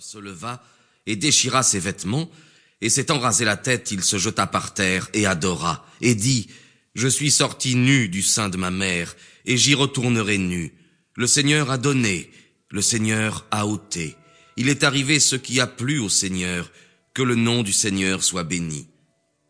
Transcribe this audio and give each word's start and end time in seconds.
se 0.00 0.18
leva 0.18 0.62
et 1.06 1.16
déchira 1.16 1.64
ses 1.64 1.80
vêtements, 1.80 2.30
et 2.80 2.88
s'étant 2.88 3.18
rasé 3.18 3.44
la 3.44 3.56
tête, 3.56 3.90
il 3.90 4.04
se 4.04 4.16
jeta 4.16 4.46
par 4.46 4.72
terre 4.72 5.08
et 5.12 5.26
adora, 5.26 5.84
et 6.00 6.14
dit, 6.14 6.48
Je 6.94 7.08
suis 7.08 7.32
sorti 7.32 7.74
nu 7.74 8.08
du 8.08 8.22
sein 8.22 8.48
de 8.48 8.56
ma 8.56 8.70
mère, 8.70 9.16
et 9.44 9.56
j'y 9.56 9.74
retournerai 9.74 10.38
nu. 10.38 10.72
Le 11.16 11.26
Seigneur 11.26 11.72
a 11.72 11.78
donné, 11.78 12.30
le 12.70 12.80
Seigneur 12.80 13.44
a 13.50 13.66
ôté. 13.66 14.14
Il 14.56 14.68
est 14.68 14.84
arrivé 14.84 15.18
ce 15.18 15.34
qui 15.34 15.58
a 15.58 15.66
plu 15.66 15.98
au 15.98 16.08
Seigneur, 16.08 16.70
que 17.12 17.22
le 17.22 17.34
nom 17.34 17.64
du 17.64 17.72
Seigneur 17.72 18.22
soit 18.22 18.44
béni. 18.44 18.86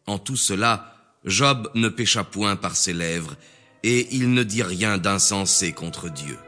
En 0.07 0.19
tout 0.19 0.37
cela, 0.37 0.97
Job 1.27 1.71
ne 1.75 1.91
pécha 1.91 2.25
point 2.25 2.57
par 2.57 2.75
ses 2.75 2.95
lèvres, 2.95 3.37
et 3.83 4.09
il 4.13 4.33
ne 4.33 4.45
dit 4.45 4.63
rien 4.63 4.97
d'insensé 4.97 5.73
contre 5.73 6.09
Dieu. 6.09 6.39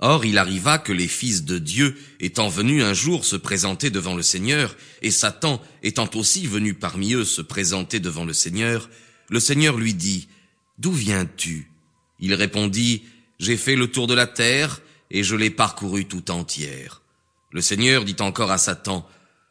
Or 0.00 0.24
il 0.24 0.38
arriva 0.38 0.78
que 0.78 0.92
les 0.92 1.08
fils 1.08 1.44
de 1.44 1.58
Dieu, 1.58 1.96
étant 2.20 2.48
venus 2.48 2.82
un 2.82 2.94
jour 2.94 3.24
se 3.26 3.36
présenter 3.36 3.90
devant 3.90 4.14
le 4.14 4.22
Seigneur, 4.22 4.74
et 5.02 5.10
Satan 5.10 5.62
étant 5.82 6.08
aussi 6.14 6.46
venu 6.46 6.72
parmi 6.72 7.12
eux 7.12 7.24
se 7.24 7.42
présenter 7.42 8.00
devant 8.00 8.24
le 8.24 8.32
Seigneur, 8.32 8.88
le 9.28 9.40
Seigneur 9.40 9.76
lui 9.76 9.92
dit, 9.92 10.28
D'où 10.78 10.92
viens-tu? 10.92 11.70
Il 12.18 12.32
répondit, 12.32 13.02
J'ai 13.38 13.58
fait 13.58 13.76
le 13.76 13.88
tour 13.88 14.06
de 14.06 14.14
la 14.14 14.26
terre, 14.26 14.80
et 15.10 15.22
je 15.22 15.36
l'ai 15.36 15.50
parcouru 15.50 16.06
tout 16.06 16.30
entière. 16.30 17.02
Le 17.52 17.60
Seigneur 17.60 18.06
dit 18.06 18.16
encore 18.20 18.50
à 18.50 18.58
Satan, 18.58 19.06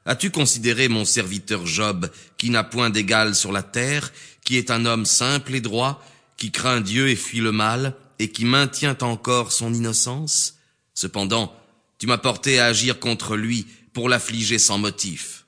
As-tu 0.05 0.31
considéré 0.31 0.87
mon 0.87 1.05
serviteur 1.05 1.67
Job, 1.67 2.09
qui 2.37 2.49
n'a 2.49 2.63
point 2.63 2.89
d'égal 2.89 3.35
sur 3.35 3.51
la 3.51 3.61
terre, 3.61 4.11
qui 4.43 4.57
est 4.57 4.71
un 4.71 4.85
homme 4.85 5.05
simple 5.05 5.53
et 5.53 5.61
droit, 5.61 6.03
qui 6.37 6.51
craint 6.51 6.81
Dieu 6.81 7.09
et 7.09 7.15
fuit 7.15 7.41
le 7.41 7.51
mal, 7.51 7.95
et 8.19 8.29
qui 8.29 8.45
maintient 8.45 8.97
encore 9.01 9.51
son 9.51 9.73
innocence 9.73 10.55
Cependant, 10.93 11.55
tu 11.97 12.07
m'as 12.07 12.17
porté 12.17 12.59
à 12.59 12.65
agir 12.65 12.99
contre 12.99 13.37
lui 13.37 13.65
pour 13.93 14.09
l'affliger 14.09 14.59
sans 14.59 14.77
motif. 14.77 15.45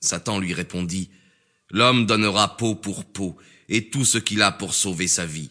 Satan 0.00 0.38
lui 0.38 0.54
répondit, 0.54 1.10
L'homme 1.70 2.06
donnera 2.06 2.56
peau 2.56 2.76
pour 2.76 3.04
peau 3.04 3.36
et 3.68 3.90
tout 3.90 4.04
ce 4.04 4.18
qu'il 4.18 4.42
a 4.42 4.52
pour 4.52 4.74
sauver 4.74 5.08
sa 5.08 5.26
vie. 5.26 5.50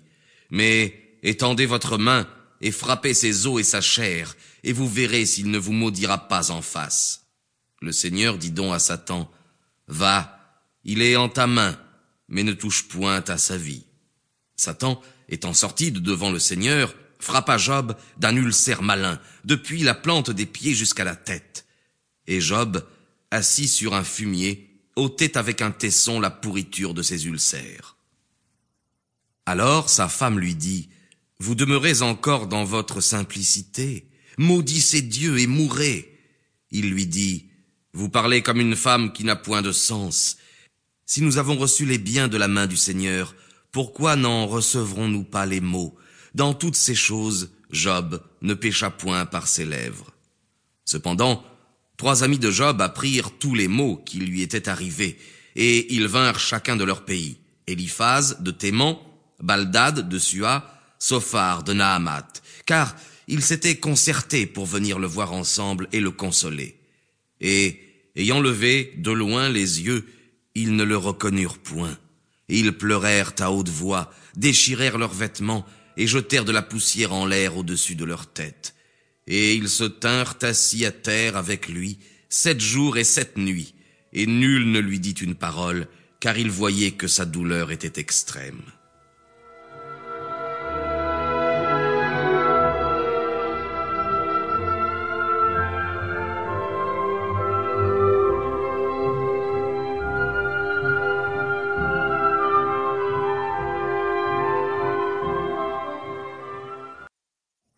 Mais 0.50 1.18
étendez 1.24 1.66
votre 1.66 1.98
main 1.98 2.28
et 2.62 2.72
frappez 2.72 3.14
ses 3.14 3.46
os 3.48 3.60
et 3.60 3.64
sa 3.66 3.82
chair, 3.82 4.38
et 4.64 4.72
vous 4.72 4.88
verrez 4.88 5.26
s'il 5.26 5.52
ne 5.52 5.58
vous 5.58 5.74
maudira 5.74 6.30
pas 6.30 6.52
en 6.52 6.62
face. 6.62 7.26
Le 7.82 7.92
Seigneur 7.92 8.38
dit 8.38 8.52
donc 8.52 8.74
à 8.74 8.80
Satan, 8.80 9.30
Va, 9.90 10.40
il 10.86 11.02
est 11.02 11.18
en 11.18 11.28
ta 11.28 11.48
main, 11.48 11.78
mais 12.30 12.44
ne 12.44 12.54
touche 12.54 12.88
point 12.88 13.22
à 13.28 13.38
sa 13.38 13.58
vie. 13.58 13.86
Satan 14.64 15.02
étant 15.28 15.54
sorti 15.54 15.92
de 15.92 16.00
devant 16.00 16.32
le 16.32 16.40
Seigneur, 16.40 16.96
frappa 17.20 17.58
Job 17.58 17.96
d'un 18.18 18.36
ulcère 18.36 18.82
malin, 18.82 19.20
depuis 19.44 19.84
la 19.84 19.94
plante 19.94 20.32
des 20.32 20.46
pieds 20.46 20.74
jusqu'à 20.74 21.04
la 21.04 21.16
tête. 21.16 21.66
Et 22.28 22.40
Job, 22.40 22.86
assis 23.30 23.68
sur 23.68 23.94
un 23.94 24.04
fumier, 24.04 24.70
ôtait 24.96 25.38
avec 25.38 25.62
un 25.62 25.72
tesson 25.72 26.20
la 26.20 26.30
pourriture 26.30 26.94
de 26.94 27.02
ses 27.02 27.26
ulcères. 27.28 27.98
Alors 29.46 29.90
sa 29.90 30.08
femme 30.08 30.40
lui 30.40 30.56
dit, 30.56 30.90
Vous 31.40 31.56
demeurez 31.56 32.02
encore 32.02 32.48
dans 32.48 32.64
votre 32.64 33.02
simplicité, 33.02 34.08
maudissez 34.38 35.02
Dieu 35.02 35.40
et 35.40 35.48
mourrez. 35.48 36.18
Il 36.72 36.90
lui 36.90 37.06
dit, 37.06 37.50
Vous 37.92 38.08
parlez 38.08 38.42
comme 38.42 38.62
une 38.62 38.78
femme 38.78 39.12
qui 39.12 39.26
n'a 39.26 39.36
point 39.36 39.62
de 39.62 39.74
sens. 39.74 40.38
Si 41.06 41.22
nous 41.22 41.38
avons 41.38 41.58
reçu 41.58 41.86
les 41.86 41.98
biens 41.98 42.30
de 42.30 42.38
la 42.38 42.48
main 42.48 42.66
du 42.66 42.78
Seigneur, 42.78 43.36
pourquoi 43.74 44.16
n'en 44.16 44.46
recevrons-nous 44.46 45.24
pas 45.24 45.48
les 45.48 45.60
mots? 45.60 45.96
Dans 46.36 46.54
toutes 46.54 46.76
ces 46.76 46.96
choses, 46.96 47.52
Job 47.72 48.22
ne 48.44 48.54
pécha 48.54 48.92
point 48.92 49.26
par 49.26 49.48
ses 49.48 49.66
lèvres. 49.66 50.14
Cependant, 50.86 51.44
trois 51.98 52.24
amis 52.24 52.38
de 52.38 52.52
Job 52.52 52.82
apprirent 52.82 53.32
tous 53.40 53.56
les 53.56 53.68
maux 53.68 53.98
qui 53.98 54.20
lui 54.20 54.44
étaient 54.44 54.70
arrivés, 54.70 55.18
et 55.56 55.92
ils 55.94 56.08
vinrent 56.08 56.40
chacun 56.40 56.76
de 56.76 56.84
leur 56.84 57.04
pays. 57.04 57.38
Eliphaz 57.66 58.38
de 58.42 58.52
Théman, 58.52 59.00
Baldad 59.42 60.08
de 60.08 60.20
Sua, 60.20 60.80
Sophar 61.00 61.64
de 61.64 61.74
Nahamat, 61.74 62.28
car 62.68 62.96
ils 63.28 63.42
s'étaient 63.42 63.80
concertés 63.80 64.46
pour 64.46 64.68
venir 64.68 65.00
le 65.00 65.08
voir 65.08 65.34
ensemble 65.34 65.88
et 65.92 66.00
le 66.00 66.12
consoler. 66.12 66.80
Et, 67.42 67.80
ayant 68.16 68.40
levé 68.40 68.94
de 68.98 69.12
loin 69.12 69.50
les 69.50 69.82
yeux, 69.82 70.06
ils 70.54 70.76
ne 70.76 70.84
le 70.84 70.98
reconnurent 70.98 71.58
point. 71.58 71.98
Ils 72.50 72.72
pleurèrent 72.74 73.34
à 73.40 73.52
haute 73.52 73.70
voix, 73.70 74.12
déchirèrent 74.36 74.98
leurs 74.98 75.14
vêtements 75.14 75.66
et 75.98 76.08
jetèrent 76.08 76.46
de 76.46 76.52
la 76.52 76.62
poussière 76.62 77.14
en 77.14 77.26
l'air 77.26 77.58
au-dessus 77.58 77.96
de 77.96 78.06
leur 78.06 78.28
tête. 78.28 78.76
Et 79.28 79.56
ils 79.56 79.70
se 79.70 79.86
tinrent 79.86 80.38
assis 80.42 80.86
à 80.86 80.92
terre 80.92 81.38
avec 81.38 81.70
lui 81.70 82.00
sept 82.30 82.60
jours 82.60 82.98
et 82.98 83.04
sept 83.04 83.38
nuits, 83.38 83.76
et 84.12 84.26
nul 84.26 84.72
ne 84.72 84.80
lui 84.80 85.00
dit 85.00 85.12
une 85.12 85.36
parole, 85.36 85.88
car 86.20 86.38
ils 86.38 86.50
voyaient 86.50 86.92
que 86.92 87.08
sa 87.08 87.26
douleur 87.26 87.72
était 87.72 88.02
extrême. 88.02 88.62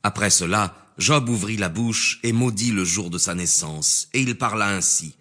Après 0.05 0.29
cela, 0.29 0.93
Job 0.99 1.29
ouvrit 1.29 1.57
la 1.57 1.67
bouche 1.67 2.19
et 2.21 2.31
maudit 2.31 2.69
le 2.69 2.85
jour 2.85 3.09
de 3.09 3.17
sa 3.17 3.33
naissance, 3.33 4.07
et 4.13 4.21
il 4.21 4.35
parla 4.35 4.69
ainsi. 4.69 5.15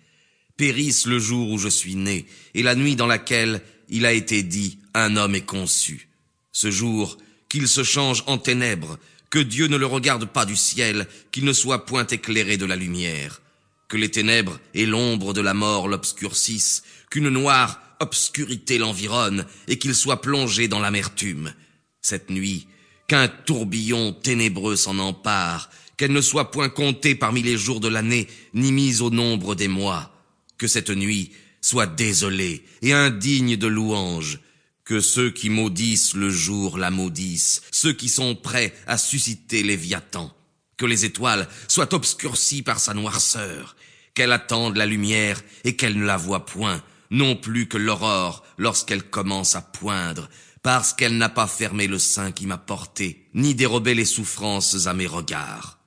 Périsse 0.59 1.07
le 1.07 1.19
jour 1.19 1.51
où 1.51 1.57
je 1.57 1.71
suis 1.71 1.95
né, 1.95 2.27
et 2.53 2.63
la 2.63 2.75
nuit 2.75 2.95
dans 2.95 3.07
laquelle 3.07 3.63
il 3.89 4.05
a 4.05 4.13
été 4.13 4.43
dit, 4.43 4.79
un 4.93 5.17
homme 5.17 5.37
est 5.37 5.47
conçu. 5.47 6.11
Ce 6.53 6.71
jour, 6.71 7.17
qu'il 7.49 7.67
se 7.67 7.83
change 7.83 8.25
en 8.27 8.37
ténèbres, 8.37 8.99
que 9.31 9.39
Dieu 9.39 9.69
ne 9.69 9.79
le 9.79 9.87
regarde 9.87 10.27
pas 10.27 10.45
du 10.45 10.55
ciel, 10.55 11.09
qu'il 11.33 11.47
ne 11.47 11.55
soit 11.55 11.87
point 11.87 12.07
éclairé 12.07 12.59
de 12.59 12.67
la 12.67 12.77
lumière, 12.77 13.41
que 13.89 13.97
les 13.97 14.11
ténèbres 14.11 14.61
et 14.75 14.85
l'ombre 14.85 15.33
de 15.33 15.41
la 15.41 15.55
mort 15.55 15.89
l'obscurcissent, 15.89 16.83
qu'une 17.11 17.31
noire 17.31 17.81
obscurité 18.01 18.77
l'environne, 18.77 19.47
et 19.67 19.79
qu'il 19.79 19.95
soit 19.95 20.21
plongé 20.21 20.69
dans 20.69 20.81
l'amertume. 20.81 21.55
Cette 22.03 22.29
nuit, 22.29 22.67
qu'un 23.07 23.29
tourbillon 23.29 24.13
ténébreux 24.13 24.77
s'en 24.77 24.99
empare, 24.99 25.71
qu'elle 25.97 26.13
ne 26.13 26.21
soit 26.21 26.51
point 26.51 26.69
comptée 26.69 27.15
parmi 27.15 27.43
les 27.43 27.57
jours 27.57 27.81
de 27.81 27.89
l'année, 27.89 28.27
ni 28.55 28.73
mise 28.73 29.03
au 29.03 29.11
nombre 29.11 29.55
des 29.55 29.69
mois, 29.69 30.13
que 30.59 30.67
cette 30.67 30.91
nuit 30.91 31.33
soit 31.61 31.87
désolée 31.87 32.65
et 32.83 32.93
indigne 32.93 33.57
de 33.57 33.67
louange, 33.67 34.41
que 34.85 35.01
ceux 35.01 35.31
qui 35.31 35.49
maudissent 35.49 36.15
le 36.15 36.31
jour 36.31 36.77
la 36.77 36.91
maudissent, 36.91 37.63
ceux 37.71 37.93
qui 37.93 38.09
sont 38.09 38.35
prêts 38.35 38.75
à 38.87 38.99
susciter 38.99 39.63
les 39.63 39.77
viatans, 39.77 40.35
que 40.77 40.85
les 40.85 41.05
étoiles 41.05 41.49
soient 41.69 41.95
obscurcies 41.95 42.63
par 42.63 42.81
sa 42.81 42.93
noirceur, 42.93 43.77
qu'elle 44.15 44.33
attende 44.33 44.77
la 44.77 44.87
lumière 44.87 45.41
et 45.65 45.77
qu'elle 45.77 45.99
ne 45.99 46.05
la 46.05 46.17
voit 46.17 46.45
point, 46.45 46.83
non 47.11 47.37
plus 47.37 47.67
que 47.67 47.79
l'aurore 47.79 48.45
lorsqu'elle 48.59 49.03
commence 49.03 49.57
à 49.57 49.63
poindre, 49.63 50.29
parce 50.65 50.95
qu'elle 50.95 51.19
n'a 51.19 51.29
pas 51.29 51.47
fermé 51.47 51.87
le 51.87 51.99
sein 51.99 52.33
qui 52.33 52.47
m'a 52.47 52.57
porté, 52.57 53.29
ni 53.35 53.55
dérobé 53.55 53.95
les 53.95 54.07
souffrances 54.07 54.87
à 54.87 54.95
mes 54.95 55.07
regards. 55.07 55.79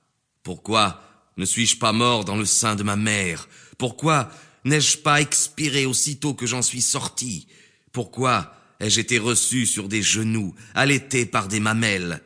Pourquoi 0.44 1.02
ne 1.36 1.44
suis-je 1.44 1.78
pas 1.78 1.92
mort 1.92 2.24
dans 2.24 2.36
le 2.36 2.44
sein 2.44 2.76
de 2.76 2.84
ma 2.84 2.94
mère? 2.94 3.48
Pourquoi 3.76 4.30
n'ai-je 4.64 4.98
pas 4.98 5.20
expiré 5.20 5.84
aussitôt 5.84 6.32
que 6.32 6.46
j'en 6.46 6.62
suis 6.62 6.80
sorti? 6.80 7.48
Pourquoi 7.90 8.54
ai-je 8.78 9.00
été 9.00 9.18
reçu 9.18 9.66
sur 9.66 9.88
des 9.88 10.00
genoux, 10.00 10.54
allaité 10.76 11.26
par 11.26 11.48
des 11.48 11.58
mamelles? 11.58 12.22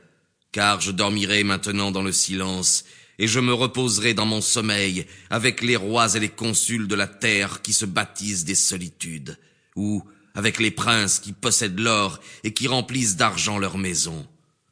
Car 0.53 0.83
je 0.83 0.91
dormirai 0.91 1.45
maintenant 1.45 1.91
dans 1.91 2.03
le 2.03 2.13
silence, 2.13 2.85
et 3.19 3.29
je 3.29 3.41
me 3.41 3.55
reposerai 3.55 4.13
dans 4.13 4.27
mon 4.27 4.43
sommeil 4.43 5.07
avec 5.31 5.63
les 5.63 5.77
rois 5.77 6.15
et 6.17 6.21
les 6.21 6.29
consuls 6.29 6.87
de 6.87 6.97
la 6.97 7.07
terre 7.07 7.63
qui 7.63 7.73
se 7.73 7.87
baptisent 7.87 8.45
des 8.45 8.55
solitudes, 8.55 9.39
ou 9.75 10.05
avec 10.35 10.59
les 10.59 10.71
princes 10.71 11.19
qui 11.19 11.33
possèdent 11.33 11.81
l'or 11.81 12.21
et 12.45 12.53
qui 12.53 12.69
remplissent 12.69 13.17
d'argent 13.17 13.59
leurs 13.59 13.79
maisons, 13.79 14.27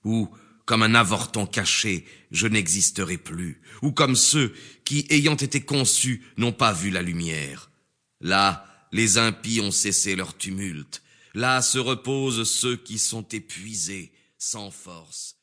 ou, 0.04 0.28
comme 0.64 0.82
un 0.82 0.94
avorton 0.94 1.46
caché, 1.46 2.06
je 2.30 2.46
n'existerai 2.46 3.18
plus, 3.18 3.60
ou 3.82 3.92
comme 3.92 4.16
ceux 4.16 4.54
qui, 4.84 5.06
ayant 5.10 5.36
été 5.36 5.60
conçus, 5.60 6.22
n'ont 6.36 6.52
pas 6.52 6.72
vu 6.72 6.90
la 6.90 7.02
lumière. 7.02 7.70
Là, 8.20 8.66
les 8.92 9.18
impies 9.18 9.60
ont 9.60 9.70
cessé 9.70 10.16
leur 10.16 10.36
tumulte, 10.36 11.02
là 11.34 11.62
se 11.62 11.78
reposent 11.78 12.48
ceux 12.48 12.76
qui 12.76 12.98
sont 12.98 13.26
épuisés, 13.28 14.12
sans 14.38 14.70
force, 14.70 15.36